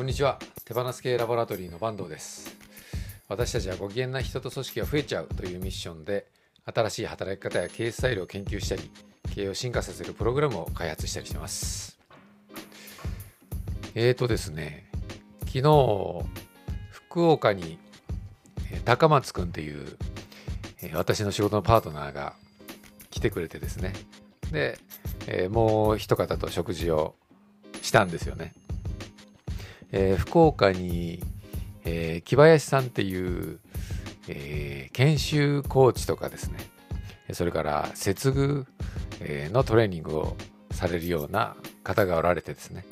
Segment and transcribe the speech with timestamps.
[0.00, 0.38] こんにちは。
[0.64, 2.56] 手放す系ラボラトリーの坂東です。
[3.28, 6.26] 私たちはご機嫌な人と組織が増えちゃうというミッションで
[6.64, 8.90] 新しい働き方や経営スタイルを研究したり
[9.34, 11.98] 経営を進化させるプログラムを開発したりしてます。
[13.94, 14.86] えーとですね
[15.40, 16.24] 昨日
[16.92, 17.78] 福岡に
[18.86, 19.98] 高松くんっていう
[20.94, 22.32] 私の仕事のパートナーが
[23.10, 23.92] 来てくれてですね。
[24.50, 24.78] で、
[25.26, 27.16] え、もう一方と食事を
[27.82, 28.54] したんですよね。
[29.92, 31.22] えー、福岡に、
[31.84, 33.58] えー、木林さんっていう、
[34.28, 36.58] えー、研修コーチとかですね。
[37.32, 38.66] それから接遇
[39.52, 40.36] のトレーニングを
[40.72, 42.84] されるような方がおられてですね。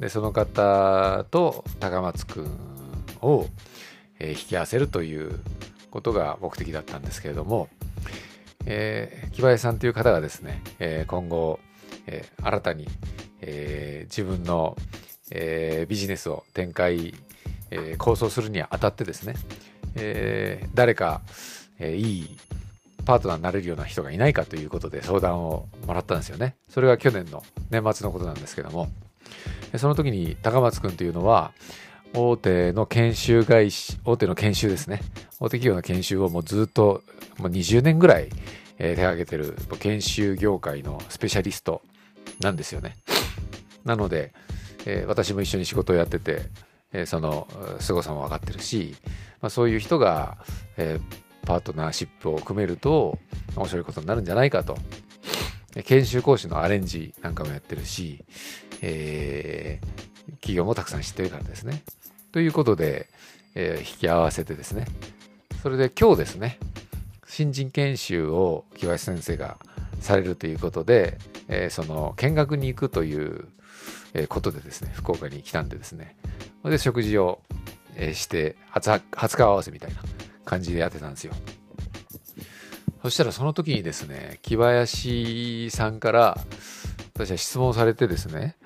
[0.00, 2.58] でその方と高松くん
[3.20, 3.46] を、
[4.20, 5.38] 引き合わせるという
[5.90, 7.68] ことが目的だったんですけれども、
[8.66, 10.62] えー、木林さんという方がですね、
[11.06, 11.60] 今後、
[12.42, 12.88] 新たに、
[13.40, 14.76] 自分の、
[15.30, 17.14] えー、ビジネスを展開、
[17.70, 19.34] えー、構想するにあたってですね、
[19.94, 21.22] えー、誰か、
[21.78, 22.38] え、いい
[23.04, 26.56] パートナーになれるような人がいないかということで相談をもらったんですよね。
[26.68, 28.88] それが去年の年末のことなんですけども、
[29.76, 31.52] その時に高松くんというのは、
[32.14, 35.00] 大手の研修会社、大手の研修ですね。
[35.40, 37.02] 大手企業の研修をもうずっと、
[37.38, 38.28] もう20年ぐらい、
[38.78, 41.82] 手掛けてる研修業界のスペシャリスト
[42.40, 42.96] なんですよね。
[43.84, 44.32] なので、
[44.88, 46.40] えー、私も一緒に仕事をやってて、
[46.92, 47.46] えー、その
[47.78, 48.96] 凄さも分かってるし、
[49.42, 50.38] まあ、そういう人が、
[50.78, 53.18] えー、パートナーシップを組めると
[53.54, 54.76] 面白いことになるんじゃないかと。
[55.84, 58.24] 研修講師のアレンジなんかもやってるし、
[58.80, 61.82] えー、企業もたくさん知ってるからですね。
[62.32, 63.08] ということで、
[63.54, 64.86] えー、引き合わせてですね。
[65.62, 66.58] それで今日ですね、
[67.26, 69.58] 新人研修を木林先生が
[70.00, 73.48] されるということで、えー、その見学に行くという
[74.14, 76.16] えことでですね、福岡に来たんでですね、
[76.64, 77.40] で、食事を、
[77.96, 80.00] えして初、初顔合わせみたいな
[80.44, 81.32] 感じでやってたんですよ。
[83.02, 86.38] そしたらその時にですね、木林さんから
[87.14, 88.56] 私は質問されてですね、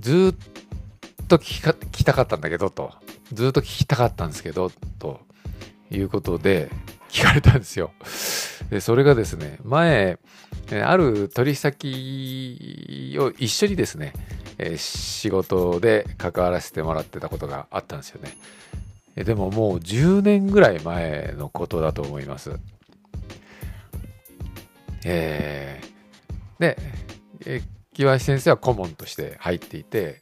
[0.00, 2.92] ずっと聞きたかったんだけどと、
[3.32, 5.20] ずっと聞きたかったんですけど、と
[5.90, 6.70] いうことで
[7.08, 7.92] 聞かれたんですよ。
[8.70, 10.18] で、それがですね、前、
[10.84, 14.12] ある取引先を一緒にですね、
[14.76, 18.36] 仕事で関わらせてもらってたことがあったんですよね。
[19.24, 22.58] でももう10年ぐらい前のことだと思います。
[25.04, 26.76] えー、で、
[27.46, 27.62] え
[27.94, 30.20] 木林先生は顧問として入っていて、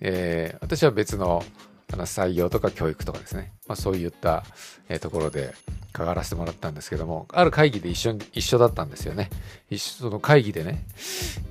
[0.00, 1.44] えー、私は別の
[1.92, 4.44] あの採用とか教育とかですね、まあ、そういった、
[4.90, 5.54] えところで
[5.94, 9.30] 関わらせてもらったんですけども、ある会議で一緒に、一緒だったんですよね。
[9.70, 10.84] 一緒、その会議でね、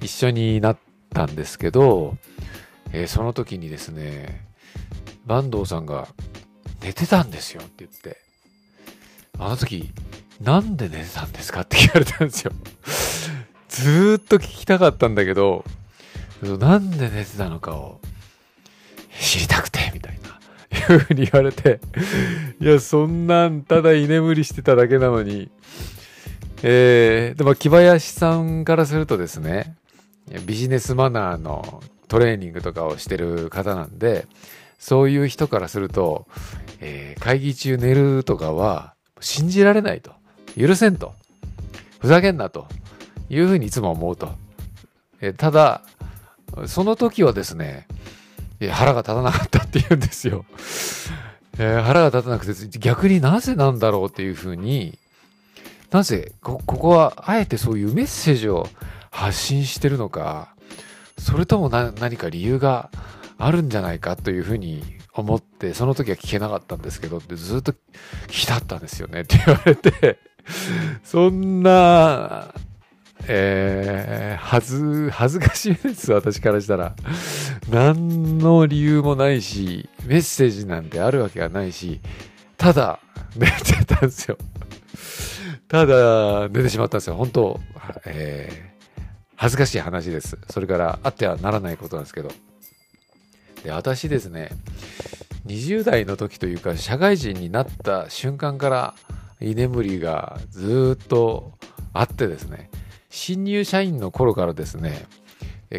[0.02, 0.78] 一緒になっ
[1.16, 2.16] たんですけど、
[2.94, 4.46] えー、その時にですね、
[5.28, 6.08] 坂東さんが
[6.84, 8.20] 寝てたんですよって言って、
[9.40, 9.90] あの時、
[10.42, 12.52] なんで寝てたんですかって聞かれたんですよ。
[13.68, 15.66] ずっと聞きたかったんだけど、
[16.44, 18.00] なんで寝てたのかを
[19.20, 20.21] 知りたくて、みたいな。
[21.00, 21.80] ふうに言われて、
[22.60, 25.50] いや、そんなんただ居眠りしてただけなのに、
[26.64, 29.76] えー、でも木林さんからするとですね、
[30.46, 34.28] ビジネスマナーのトレーニングとかをしてる方なんで、
[34.78, 36.28] そういう人からすると、
[36.80, 40.12] えー、会議中寝るとかは信じられないと。
[40.58, 41.14] 許せんと。
[42.00, 42.68] ふざけんなと
[43.30, 44.30] いうふうにいつも思うと。
[45.22, 45.84] え、ただ、
[46.66, 47.88] その時はですね、
[48.72, 50.46] 腹が立たなかったって言うんですよ。
[51.64, 54.98] えー、腹が立たなくて、逆になぜなんだろうっていうふうに、
[55.92, 58.68] なぜこ、ここはあえてそういうメッセージを
[59.12, 60.56] 発信してるのか、
[61.20, 62.90] それとも何か理由が
[63.38, 64.82] あるんじゃないかというふうに
[65.14, 67.78] 思って、その時は聞けなかったんですけど、ずっと聞
[68.28, 70.18] きたったんですよねって言われて、
[71.04, 72.56] そんな
[73.28, 76.96] えー、はず、恥ずかしいです、私からしたら。
[77.70, 82.02] 何の理由もないし、メッセージなんてあるわけがないし、
[82.58, 83.00] ただ、
[83.36, 84.38] 寝てたんですよ。
[85.68, 87.16] ただ、寝てしまったんですよ。
[87.16, 87.60] 本当、
[88.06, 89.02] えー、
[89.36, 90.38] 恥ずかしい話です。
[90.50, 92.32] それからあってはならないことなんですけど。
[93.64, 94.50] で、私ですね、
[95.48, 98.94] 20代の時というか、社会人になった瞬間から
[99.40, 101.54] 居眠りがずっと
[101.94, 102.70] あってですね、
[103.12, 105.06] 新入社員の頃からですね、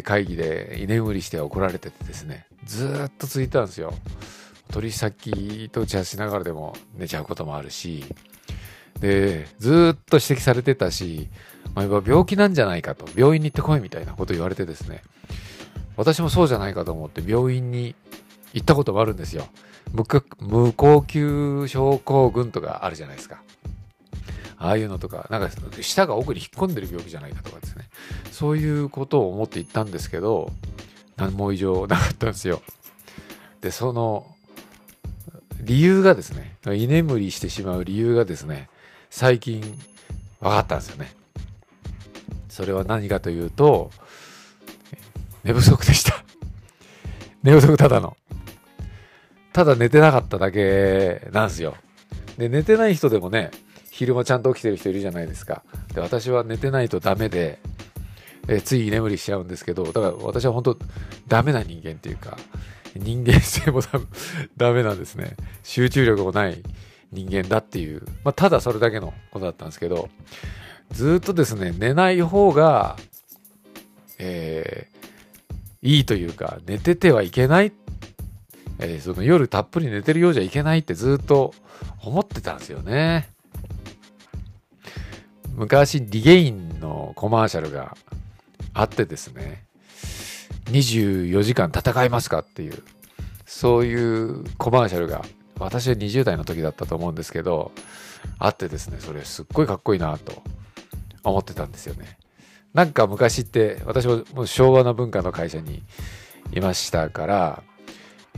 [0.03, 3.93] 会議で居眠りして怒られててですね、ずっと続いたんですよ。
[4.71, 8.05] 取引先と打ち合わせしながらでも寝ちゃうこともあるし、
[8.99, 11.27] で、ずっと指摘されてたし、
[11.75, 15.01] まあ、病気なんじゃないかと、病院に行ってこいみたいなこと言われてですね、
[15.97, 17.95] 私もそうじゃないかと思って病院に
[18.53, 19.47] 行ったこともあるんですよ。
[19.91, 20.03] 無
[20.39, 23.41] 無呼吸症候群とかあるじゃないですか。
[24.63, 25.49] ああいうのとか、なんか
[25.81, 27.89] 舌が奥に引っ込んでる病気じゃないかとかですね。
[28.31, 30.53] そういうことを思って行ったんですけど、
[31.17, 32.61] 何も異常なかったんですよ。
[33.59, 34.25] で、その
[35.59, 38.69] 理由がですね、居眠りしてしまう理由がですね、
[39.09, 39.59] 最近
[40.39, 41.11] 分かったんですよね。
[42.47, 43.91] それは何かというと、
[45.43, 46.23] 寝不足でした。
[47.43, 48.15] 寝不足ただの。
[49.51, 51.75] ただ寝てなかっただけなんですよ。
[52.37, 53.51] で、寝てない人でもね、
[53.93, 55.61] 昼間ちゃんと起きてる人いるじゃないですか。
[55.93, 57.59] で、私は寝てないとダメで、
[58.47, 60.77] えつい居眠りしちゃうんですけど、だから私は本当
[61.27, 62.35] ダメな人間っていうか、
[62.95, 63.81] 人間性も
[64.57, 65.37] ダメなんですね。
[65.61, 66.63] 集中力もない
[67.11, 70.09] 人間だっていう、まあ、ただそれだけのことだったんですけど、
[70.89, 72.97] ずっとですね、寝ない方が、
[74.17, 77.71] えー、いいというか、寝ててはいけない、
[78.79, 81.53] えー、その夜たっぷり寝てるようじゃいけないってずっと
[82.01, 83.32] 思ってたんですよね。
[85.55, 87.95] 昔、リゲインのコマーシャルが
[88.73, 89.65] あってですね、
[90.65, 92.83] 24時間戦いますかっていう、
[93.45, 95.23] そういうコマーシャルが、
[95.59, 97.71] 私は20代の時だったと思うんですけど、
[98.39, 100.41] あってですね、それすっごいかっこいいなと
[101.23, 102.17] 思ってたんですよね。
[102.73, 105.83] なんか昔って、私ももう昭和の文化の会社に
[106.51, 107.63] いましたから、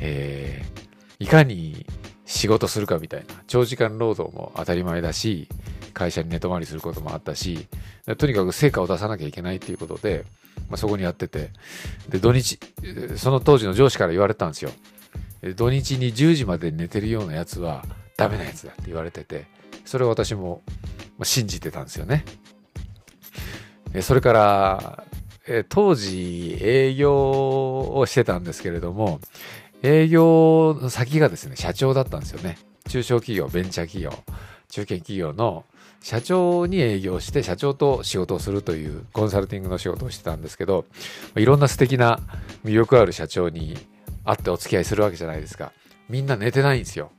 [0.02, 1.86] えー、いかに
[2.26, 5.48] 仕事するかみたいな、長時間労働も当たり前だし、
[5.96, 7.68] 会社に寝泊まりすることもあったし、
[8.20, 10.26] とにかく成果を出さなきゃいけないっていうことで、
[10.70, 11.50] まあ、そこにやってて、
[12.10, 12.60] で、土日、
[13.18, 14.72] その当時の上司から言われたんですよ。
[15.56, 17.86] 土日に10時まで寝てるようなやつは
[18.18, 19.48] ダメなやつだって言われてて、
[19.86, 20.62] それを私も
[21.24, 22.26] 信じてたんですよね。
[24.02, 25.04] それから、
[25.70, 29.20] 当時営業をしてたんですけれども、
[29.84, 32.58] 営業の先がですね、社長だったんですよね。
[32.90, 34.12] 中小企業、ベンチャー企業、
[34.70, 35.66] 中堅企業の
[36.06, 40.86] 社長に営業して社長と仕事をするというコンサルティングの仕事をしてたんですけど
[41.36, 42.20] いろんな素敵な
[42.64, 43.76] 魅力ある社長に
[44.24, 45.72] 会ってお付き合いするわけじゃないですか。
[46.08, 47.10] みんな寝てないんですよ。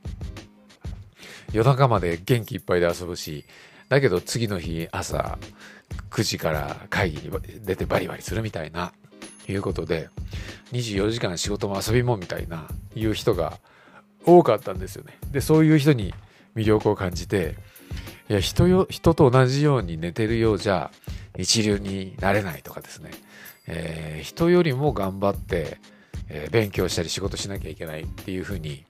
[1.51, 3.43] 夜中まで元気いっぱいで遊ぶし
[3.89, 5.37] だけど次の日朝
[6.09, 7.31] 9時から会議に
[7.65, 8.93] 出てバリバリするみたいな
[9.49, 10.07] いうことで
[10.71, 13.59] 24時間仕事も遊びもみたいないう人が
[14.25, 15.17] 多かったんですよね。
[15.33, 16.13] でそういう人に
[16.55, 17.55] 魅力を感じて
[18.29, 20.91] いや人よ人と同じように寝てるようじゃ
[21.37, 23.11] 一流になれないとかですね、
[23.67, 25.77] えー、人よりも頑張って、
[26.29, 28.83] えー、勉強したり仕事しなきゃいけないっていうふうに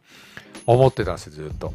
[0.66, 1.74] 思ってたんですよずっと。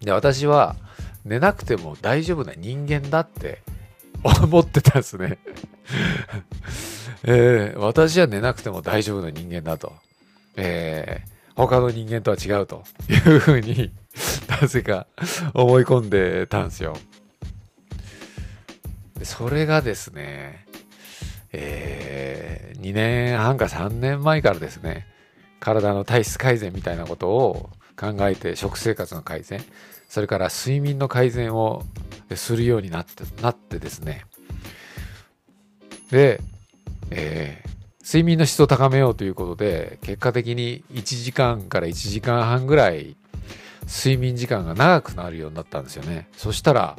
[0.00, 0.76] で私は
[1.24, 3.62] 寝なくても大丈夫な人間だって
[4.24, 5.38] 思ってたんですね
[7.24, 9.92] えー、私は寝なくても大丈夫な人間だと。
[10.56, 13.92] えー、他の人間とは違うというふうに
[14.62, 15.08] なぜか
[15.54, 16.96] 思い込んでたんですよ。
[19.24, 20.66] それがですね、
[21.52, 25.08] えー、2年半か3年前からですね、
[25.58, 29.64] 体の体質改善みたいなことを考えて食生活の改善、
[30.08, 31.82] それから睡眠の改善を
[32.36, 34.26] するようになってなってですね。
[36.12, 36.40] で、
[37.10, 43.16] えー、睡眠の質を高めようということで、結果的に1時間から1時間半ぐらい
[43.86, 46.28] 睡眠時間が長くなるようになったんですよね。
[46.36, 46.96] そしたら、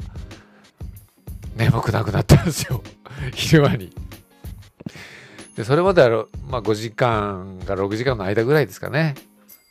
[1.56, 2.82] 眠くなくなったんですよ。
[3.34, 3.92] 昼間に。
[5.56, 9.14] で、それまでは、まあ、5時間か6時間の間ぐらいですかね。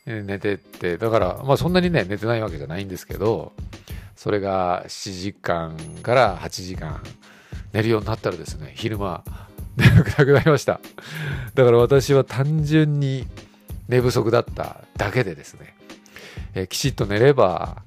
[0.06, 3.52] 寝てって、だから、まあそんなにね、寝てないわけじゃないんですけど、
[4.16, 7.02] それが7時間から8時間
[7.72, 9.24] 寝るようになったらですね、昼間、
[9.76, 10.80] 眠くなくなりました。
[11.54, 13.26] だから私は単純に
[13.88, 15.73] 寝不足だっただけでですね、
[16.54, 17.82] えきちっと寝れば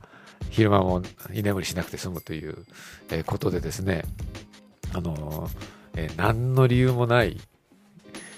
[0.50, 1.02] 昼間も
[1.34, 2.66] 居眠りしなくて済むという、
[3.10, 4.04] えことでですね、
[4.94, 5.50] あの
[5.96, 7.38] え何の理由もない、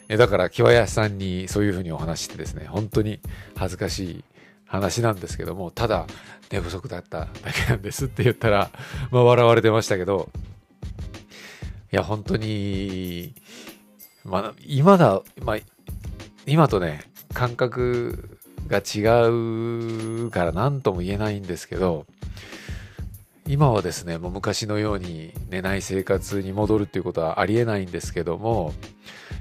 [0.08, 3.20] えだから木林さんにそういうふうにお話してですね、本当に
[3.56, 4.24] 恥ずかしい
[4.66, 6.08] 話なんですけども、ただ
[6.52, 8.72] 寝不足だっただけなんですって言ったら、
[9.12, 10.30] まあ、笑われてましたけど、
[11.92, 13.34] いや、本当に、
[14.24, 15.58] まあ、今だ、まあ、
[16.46, 17.02] 今とね、
[17.34, 18.39] 感覚
[18.70, 22.06] が違うから何とも言えないんですけど
[23.48, 28.74] 今はですねもう昔のように寝ない生活に戻るっていうことはありえないんですけども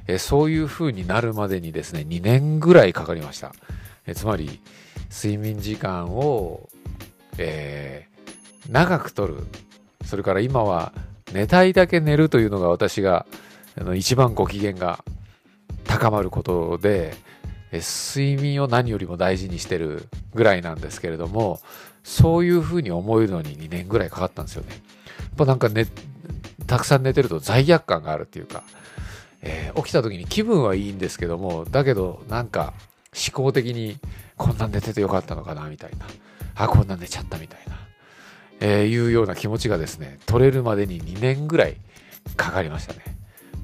[0.09, 3.53] えそういう風になるまでにですね2年ぐらいかかりました。
[4.07, 4.61] えつまり
[5.11, 6.69] 睡眠時間を、
[7.37, 9.47] えー、長くとる。
[10.05, 10.93] それから今は
[11.33, 13.27] 寝たいだけ寝るというのが私が
[13.79, 15.05] あの一番ご機嫌が
[15.85, 17.15] 高まることで
[17.73, 21.61] え睡眠を何よりも大事にしてるぐらいなんですけれども
[22.03, 24.71] そういうふうに思えるのに2年ぐらいかかったんですよね。
[24.71, 25.87] やっぱなんかね
[26.67, 28.63] たくさん寝てると罪悪感があるっていうか、
[29.43, 32.73] えー、起きた時に気分はいいんですけどもだけどなんか
[33.15, 33.99] 思考的に
[34.37, 36.07] こんな寝ててよかったのかなみたいな
[36.55, 37.79] あこんな寝ちゃったみたいな、
[38.61, 41.77] えー、いうような気持ちがですね取れるまでに2年ぐらい
[42.37, 43.18] かかりましたね。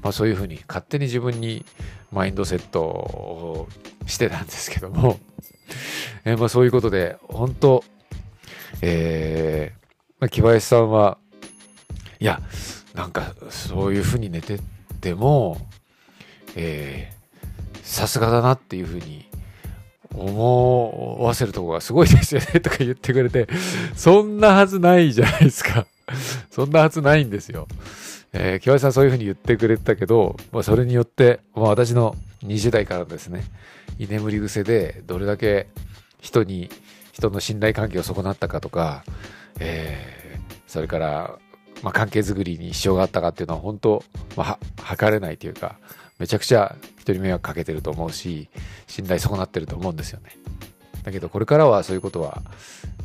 [0.05, 1.65] まあ、そういうふうに勝手に自分に
[2.11, 3.67] マインドセットを
[4.05, 5.19] してたんですけども、
[6.25, 7.83] え、まあそういうことで本当
[8.83, 11.17] えー、まあ、木林さんは、
[12.19, 12.39] いや、
[12.93, 14.59] なんか、そういうふうに寝て
[15.01, 15.57] ても、
[16.55, 17.11] え
[17.81, 19.27] さすがだなっていうふうに
[20.13, 23.47] 思わせるとこがすごいですよねとか言ってくれて、
[23.95, 25.87] そんなはずないじゃないですか。
[26.51, 27.67] そんなはずないんですよ。
[28.37, 33.45] えー、木林さんそういうふうに言ってくれてたけど、まあ、それによって、まあ、私の20代からですね、
[33.97, 35.67] 居眠り癖でどれだけ
[36.19, 36.69] 人に
[37.13, 39.05] 人の信頼関係を損なったかとか、
[39.59, 41.39] えー、それから、
[41.81, 44.03] まあ、関係づくりに支障があったかっていうのは本当、
[44.35, 45.77] まあ、測れないというか、
[46.19, 48.49] めちゃくちゃ人に迷惑かけてると思うし、
[48.87, 50.31] 信頼損なってると思うんですよね。
[51.03, 52.41] だけどこれからはそういうことは、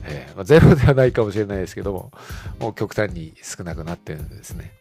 [0.05, 2.11] えーまあ、ゼロではないかもしれないですけども、
[2.59, 4.80] もう極端に少なくなってるんですね。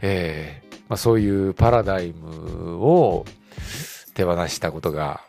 [0.00, 3.24] えーまあ、そういうパラダイムを
[4.12, 5.22] 手放したことが、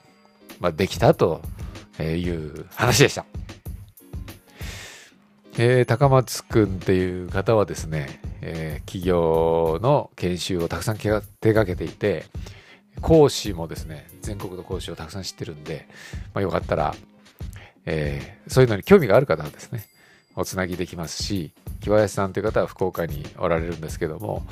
[0.60, 1.42] まあ、できたと
[2.00, 3.26] いう話でした。
[5.58, 11.10] えー、高松くんっていう方はですね、えー、企業の研修をたくさん手
[11.54, 12.26] がけていて、
[13.00, 15.88] 講師もですね、全国の講師をたくさん知ってるんで、
[16.34, 16.94] まあ、よかったら、
[17.86, 19.86] えー、そういうのに興味がある方はですね、
[20.36, 21.54] おつなぎできますし、
[21.84, 24.44] 木林さんという方は福岡におられるんですけども、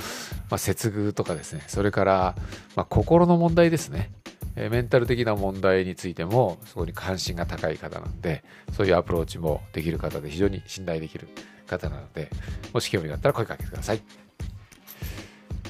[0.50, 2.36] まあ、接遇とかですね、それから、
[2.76, 4.12] まあ、心の問題ですね。
[4.56, 11.30] メンタル的な問題についてもそこに関心が高い方なんでそういうアプローチもできる方で非常に信頼できる
[11.68, 12.30] 方なので
[12.74, 14.02] もし興味があったら声かけてください、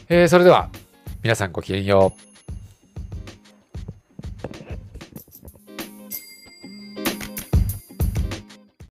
[0.09, 0.71] えー、それでは
[1.21, 2.30] 皆さんごきげんよう